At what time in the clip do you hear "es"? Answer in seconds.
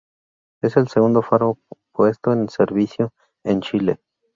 0.63-0.77